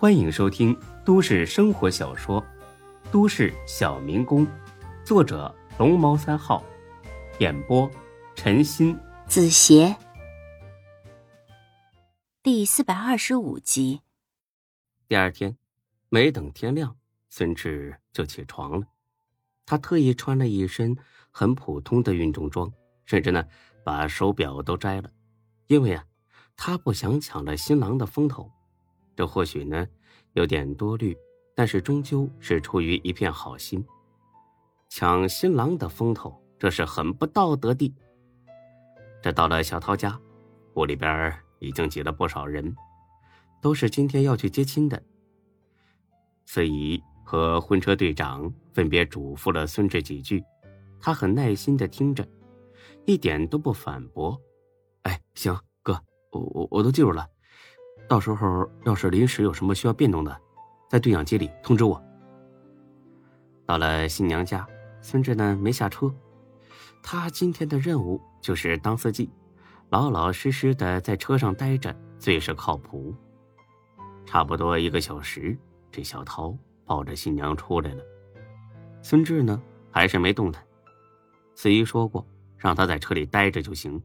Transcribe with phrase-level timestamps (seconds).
[0.00, 0.74] 欢迎收听
[1.04, 2.40] 都市生活小说
[3.12, 4.46] 《都市小民工》，
[5.04, 6.64] 作者龙猫三号，
[7.38, 7.86] 演播
[8.34, 9.94] 陈鑫、子邪，
[12.42, 14.00] 第四百二十五集。
[15.06, 15.58] 第二天，
[16.08, 16.96] 没等天亮，
[17.28, 18.86] 孙志就起床了。
[19.66, 20.96] 他特意穿了一身
[21.30, 22.72] 很普通的运动装，
[23.04, 23.44] 甚至呢
[23.84, 25.10] 把手表都摘了，
[25.66, 26.02] 因为啊，
[26.56, 28.50] 他不想抢了新郎的风头。
[29.20, 29.86] 这或许呢
[30.32, 31.14] 有点多虑，
[31.54, 33.84] 但是终究是出于一片好心。
[34.88, 37.94] 抢新郎的风头，这是很不道德的。
[39.20, 40.18] 这到了小涛家，
[40.72, 42.74] 屋里边已经挤了不少人，
[43.60, 45.02] 都是今天要去接亲的。
[46.46, 46.98] 司仪。
[47.22, 50.42] 和婚车队长分别嘱咐了孙志几句，
[50.98, 52.26] 他很耐心的听着，
[53.06, 54.36] 一点都不反驳。
[55.02, 55.92] 哎，行，哥，
[56.32, 57.24] 我我我都记住了。
[58.10, 60.36] 到时候要是临时有什么需要变动的，
[60.88, 62.02] 在对讲机里通知我。
[63.64, 64.66] 到了新娘家，
[65.00, 66.12] 孙志呢没下车，
[67.04, 69.30] 他今天的任务就是当司机，
[69.90, 73.14] 老老实实的在车上待着最是靠谱。
[74.26, 75.56] 差不多一个小时，
[75.92, 76.52] 这小涛。
[76.84, 78.02] 抱着新娘出来了，
[79.00, 79.62] 孙志呢
[79.92, 80.60] 还是没动弹。
[81.54, 84.02] 司仪说过，让他在车里待着就行，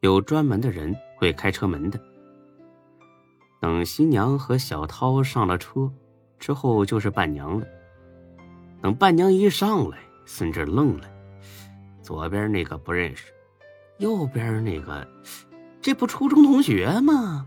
[0.00, 1.98] 有专门的人会开车门的。
[3.60, 5.92] 等新娘和小涛上了车
[6.38, 7.66] 之后，就是伴娘了。
[8.80, 11.10] 等伴娘一上来，孙志愣了，
[12.00, 13.32] 左边那个不认识，
[13.98, 15.06] 右边那个，
[15.80, 17.46] 这不初中同学吗？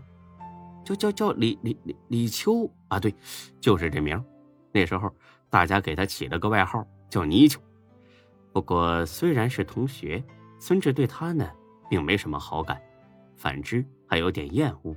[0.84, 3.14] 就叫叫李李李李秋啊，对，
[3.60, 4.22] 就是这名。
[4.72, 5.10] 那时候，
[5.48, 7.58] 大家给他起了个外号叫泥鳅。
[8.52, 10.22] 不过，虽然是同学，
[10.60, 11.48] 孙志对他呢
[11.88, 12.78] 并没什么好感，
[13.36, 14.94] 反之还有点厌恶。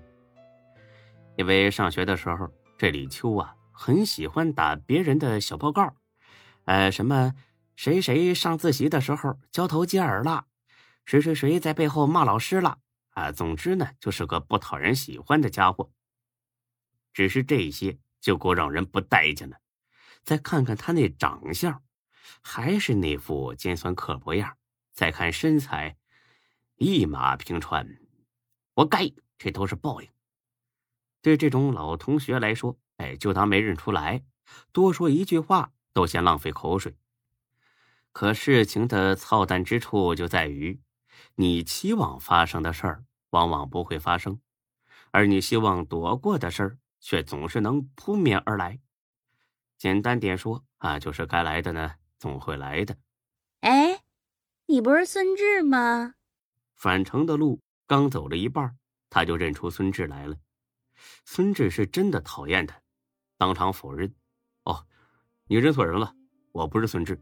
[1.38, 5.96] 因为上学的时候，这李秋啊很喜欢打别人的小报告，
[6.64, 7.34] 呃，什么
[7.76, 10.48] 谁谁上自习的时候交头接耳了，
[11.06, 12.80] 谁谁谁在背后骂老师了，
[13.10, 15.92] 啊，总之呢就是个不讨人喜欢的家伙。
[17.14, 19.58] 只是这些就够让人不待见了。
[20.24, 21.84] 再看看他那长相，
[22.42, 24.58] 还是那副尖酸刻薄样
[24.92, 25.98] 再看身材，
[26.78, 28.00] 一马平川，
[28.74, 30.10] 活该，这都是报应。
[31.26, 34.24] 对这种老同学来说，哎，就当没认出来，
[34.72, 36.96] 多说一句话都嫌浪费口水。
[38.12, 40.80] 可事情的操蛋之处就在于，
[41.34, 44.40] 你期望发生的事儿往往不会发生，
[45.10, 48.80] 而你希望躲过的事儿却总是能扑面而来。
[49.80, 52.98] 简单点说啊，就是该来的呢，总会来的。
[53.62, 54.04] 哎，
[54.68, 56.14] 你不是孙志吗？
[56.76, 58.78] 返程的路刚走了一半，
[59.10, 60.38] 他就认出孙志来了。
[61.26, 62.80] 孙志是真的讨厌他，
[63.38, 64.14] 当场否认
[64.66, 64.86] ：“哦，
[65.48, 66.14] 你认错人了，
[66.52, 67.22] 我不是孙志。”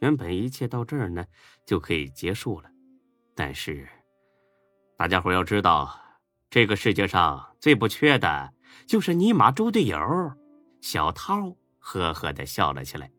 [0.00, 1.24] 原本一切到这儿呢
[1.66, 2.70] 就可以结束了，
[3.34, 3.88] 但是
[4.96, 5.98] 大家伙要知道，
[6.50, 8.52] 这个世界上最不缺的
[8.86, 9.98] 就是尼玛猪队友
[10.80, 11.56] 小涛。
[11.84, 13.10] 呵呵的笑了起来，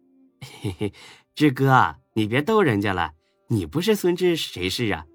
[0.62, 0.94] 嘿嘿，
[1.36, 3.14] 志哥，你别逗人家了，
[3.50, 5.06] 你不是孙志谁是啊？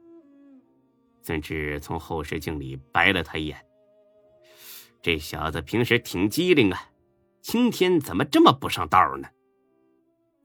[1.23, 3.65] 孙志从后视镜里白了他一眼，
[5.01, 6.91] 这小子平时挺机灵啊，
[7.41, 9.29] 今天怎么这么不上道呢？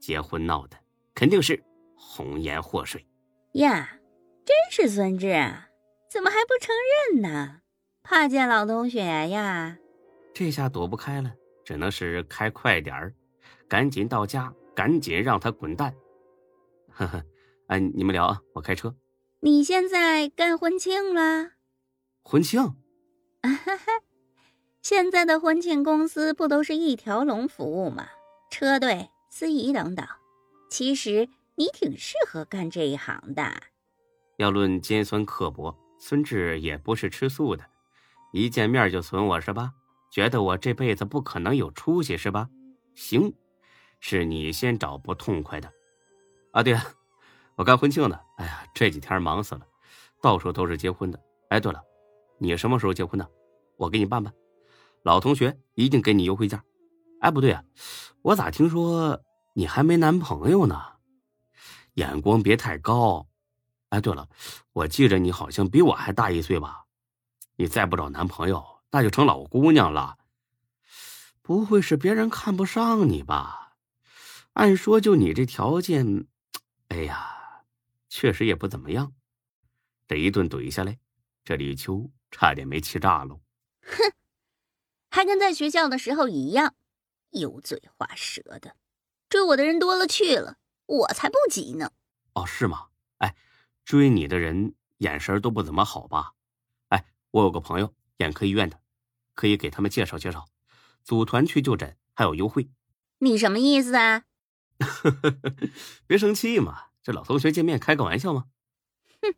[0.00, 0.76] 结婚闹的
[1.14, 1.62] 肯定是
[1.96, 3.06] 红颜祸水
[3.52, 3.98] 呀！
[4.44, 5.68] 真是孙志啊，
[6.10, 6.74] 怎么还不承
[7.12, 7.60] 认呢？
[8.02, 9.78] 怕见老同学呀？
[10.34, 11.32] 这下躲不开了。
[11.64, 13.14] 只能是开快点儿，
[13.66, 15.94] 赶紧到家，赶紧让他滚蛋。
[16.90, 17.24] 呵呵，
[17.68, 18.94] 哎，你们聊啊，我开车。
[19.40, 21.52] 你现在干婚庆了？
[22.22, 22.60] 婚庆？
[22.60, 23.92] 啊哈哈，
[24.84, 28.06] 现在的婚庆公司不都是一条龙服务吗？
[28.50, 30.06] 车队、司仪等等。
[30.68, 33.50] 其实你挺适合干这一行的。
[34.36, 37.64] 要论尖酸刻薄，孙志也不是吃素的，
[38.34, 39.72] 一见面就损我是吧？
[40.12, 42.50] 觉得我这辈子不可能有出息是吧？
[42.94, 43.32] 行，
[44.00, 45.72] 是你先找不痛快的。
[46.52, 46.82] 啊，对了，
[47.56, 48.20] 我干婚庆的。
[48.36, 49.66] 哎呀，这几天忙死了，
[50.20, 51.18] 到处都是结婚的。
[51.48, 51.82] 哎，对了，
[52.36, 53.26] 你什么时候结婚呢？
[53.78, 54.30] 我给你办办。
[55.04, 56.64] 老同学一定给你优惠价。
[57.20, 57.62] 哎，不对啊，
[58.22, 59.22] 我咋听说
[59.52, 60.82] 你还没男朋友呢？
[61.94, 63.28] 眼光别太高。
[63.90, 64.28] 哎，对了，
[64.72, 66.86] 我记着你好像比我还大一岁吧？
[67.56, 68.64] 你再不找男朋友。
[68.90, 70.16] 那就成老姑娘了，
[71.42, 73.76] 不会是别人看不上你吧？
[74.52, 76.26] 按说就你这条件，
[76.88, 77.64] 哎呀，
[78.08, 79.12] 确实也不怎么样。
[80.06, 80.96] 这一顿怼下来，
[81.44, 83.36] 这李秋差点没气炸了。
[83.82, 84.12] 哼，
[85.14, 86.74] 还跟在学校的时候一样，
[87.30, 88.74] 油嘴滑舌的。
[89.28, 90.56] 追我的人多了去了，
[90.86, 91.92] 我才不急呢。
[92.32, 92.88] 哦，是吗？
[93.18, 93.36] 哎，
[93.84, 96.32] 追你的人眼神都不怎么好吧？
[96.88, 98.80] 哎，我有个朋友眼科医院的，
[99.36, 100.48] 可以给他们介绍介绍，
[101.04, 102.68] 组团去就诊还有优惠。
[103.18, 104.24] 你什么意思啊？
[106.08, 108.46] 别生气嘛，这老同学见面开个玩笑嘛？
[109.22, 109.32] 哼，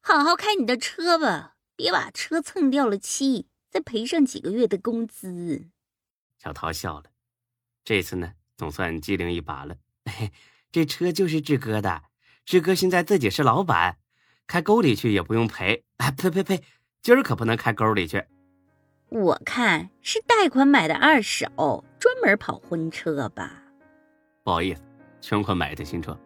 [0.00, 5.68] 好好开你的车吧，别把车蹭掉了漆，再赔上几个月的工资。
[6.38, 7.04] 小桃笑了，
[7.84, 9.76] 这次呢，总算机灵一把了。
[10.70, 12.02] 这车就是志哥的，
[12.44, 13.98] 志哥现在自己是老板，
[14.46, 15.84] 开沟里去也不用赔。
[15.96, 16.62] 哎，呸呸呸，
[17.02, 18.24] 今儿可不能开沟里去。
[19.08, 23.62] 我看是贷款买的二手，专门跑婚车吧。
[24.44, 24.82] 不好意思，
[25.20, 26.18] 全款买的新车。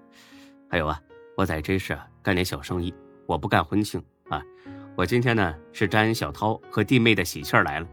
[0.69, 1.00] 还有啊，
[1.37, 2.93] 我在这市干点小生意，
[3.27, 4.43] 我不干婚庆啊。
[4.94, 7.87] 我今天呢是沾小涛和弟妹的喜气来了。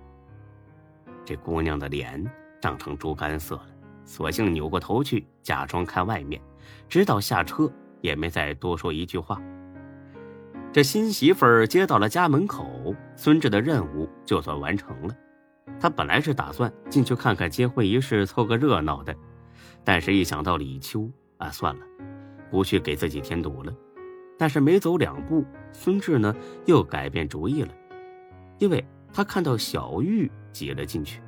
[1.24, 2.24] 这姑娘的脸
[2.62, 3.68] 涨成猪肝色了，
[4.04, 6.42] 索性扭过头去，假装看外面，
[6.90, 9.42] 直到下车也没再多说一句话。
[10.74, 15.16] 这新媳妇儿接到了家门口，孙志的任务就算完成了。
[15.80, 19.16] 他本来是打算进去看看结婚仪式，凑个热闹的。
[19.84, 21.82] 但是，一想到李秋啊，算了，
[22.52, 23.74] 不去给自己添堵了。
[24.40, 26.34] 但是没走两步，孙志呢
[26.66, 27.70] 又改变主意了，
[28.58, 28.84] 因为
[29.14, 31.22] 他看到小玉挤了进去，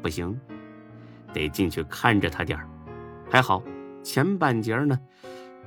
[0.00, 0.40] 不行，
[1.34, 2.66] 得进去看着他点儿。
[3.30, 3.62] 还好
[4.02, 4.98] 前半截呢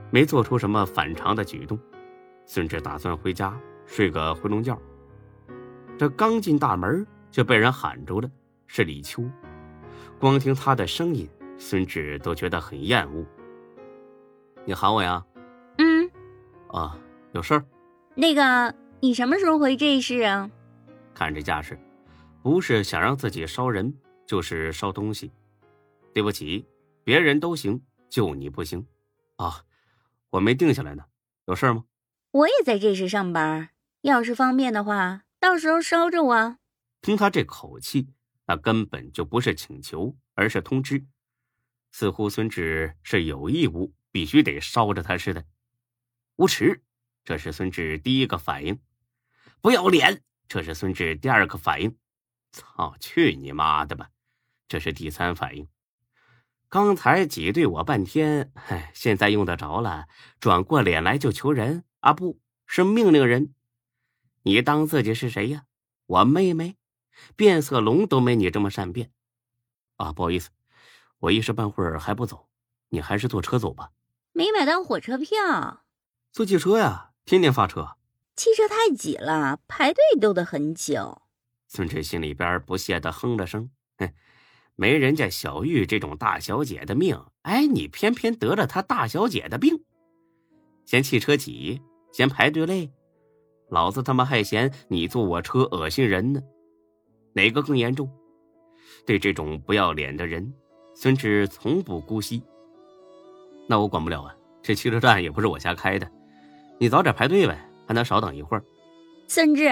[0.09, 1.77] 没做出什么反常的举动。
[2.45, 3.56] 孙志打算回家
[3.86, 4.81] 睡个回笼觉，
[5.95, 8.27] 这刚进大门就被人喊住了，
[8.65, 9.24] 是李秋。
[10.18, 11.30] 光听他的声音。
[11.59, 13.25] 孙志都觉得很厌恶。
[14.63, 15.25] 你喊我呀？
[16.77, 16.83] 嗯。
[16.83, 17.00] 啊，
[17.33, 17.65] 有事儿？
[18.15, 20.50] 那个，你什么时候回这市啊？
[21.13, 21.79] 看这架势，
[22.44, 23.91] 不是想让自己烧人，
[24.27, 25.31] 就是烧东西。
[26.13, 26.65] 对不起，
[27.03, 28.85] 别人都行，就你不行。
[29.38, 29.63] 啊，
[30.29, 31.03] 我没定下来呢。
[31.45, 31.83] 有事吗？
[32.31, 33.69] 我也在这市上班，
[34.01, 36.57] 要是方便的话，到时候捎着我。
[37.01, 38.09] 听他这口气，
[38.45, 41.06] 那根本就不是请求，而是通知。
[41.91, 45.44] 似乎孙志是有义务，必须得捎着他似的。
[46.38, 46.84] 无耻！
[47.25, 48.80] 这是孙志第一个反应。
[49.60, 50.22] 不要脸！
[50.48, 51.98] 这是孙志第二个反应。
[52.51, 54.12] 操，去你妈的吧！
[54.68, 55.68] 这是第三反应。
[56.69, 60.07] 刚才挤兑我半天，嗨，现在用得着了？
[60.39, 62.13] 转过脸来就求人啊？
[62.13, 63.56] 不是命令人？
[64.44, 65.66] 你当自己是谁呀？
[66.06, 66.78] 我妹妹？
[67.36, 69.12] 变色龙都没你这么善变。
[69.95, 70.51] 啊，不好意思。
[71.18, 72.48] 我一时半会儿还不走，
[72.90, 73.92] 你还是坐车走吧。
[74.33, 75.83] 没买到火车票，
[76.38, 77.98] 坐汽车呀，天天发车。
[78.36, 81.24] 汽车太挤了，排队都得很久。
[81.68, 84.13] 孙志心里边不屑的哼了声：“哼，
[84.75, 89.84] 没人家小玉这种大小姐的命，哎，你偏偏得了她大小姐的病。
[90.86, 91.81] 嫌汽车挤，
[92.12, 92.92] 嫌排队累，
[93.72, 96.40] 老子他妈还嫌你坐我车恶心人呢。
[97.33, 98.07] 哪个更严重？
[99.07, 100.54] 对这种不要脸的人。”
[100.94, 102.44] 孙志从不姑息。
[103.68, 106.07] 那我管不了啊，这汽车站也不是我瞎开的，
[106.77, 107.57] 你早点排队呗，
[107.88, 108.63] 还能少等一会儿。
[109.27, 109.63] 孙志，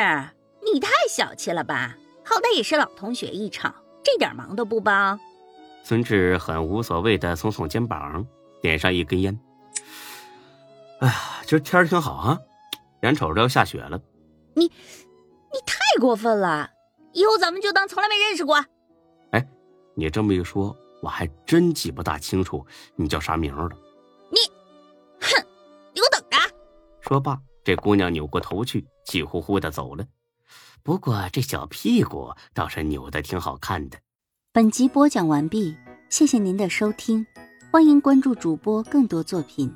[0.61, 1.95] 你太小气了吧？
[2.23, 3.73] 好歹也是老同学一场，
[4.03, 5.19] 这点忙都不帮。
[5.83, 8.25] 孙志很无所谓的耸耸肩膀，
[8.61, 9.39] 点上一根烟。
[10.99, 11.13] 哎呀，
[11.45, 12.39] 今儿天儿挺好啊，
[13.03, 14.01] 眼瞅着要下雪了。
[14.55, 16.71] 你，你太过分了！
[17.13, 18.65] 以后咱们就当从来没认识过。
[19.31, 19.47] 哎，
[19.95, 20.75] 你这么一说。
[21.01, 22.65] 我还真记不大清楚
[22.95, 23.69] 你叫啥名了。
[27.07, 30.03] 说罢，这姑娘扭过头去，气呼呼的走了。
[30.81, 33.97] 不过这小屁股倒是扭的挺好看的。
[34.51, 35.75] 本集播讲完毕，
[36.09, 37.23] 谢谢您的收听，
[37.71, 39.71] 欢迎关注主播更多作品。